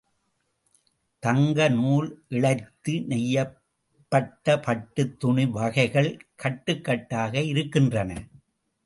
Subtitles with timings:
[1.23, 6.11] தங்க நூல் இழைத்து நெய்யப்பட்டப் பட்டுத் துணி வகைகள்
[6.43, 8.09] கட்டுகட்டாக இருக்கின்றன.